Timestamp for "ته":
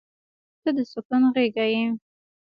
0.61-0.69